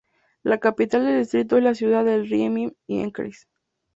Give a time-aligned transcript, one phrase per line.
[0.41, 3.47] La capital del distrito es la ciudad de Ried im Innkreis.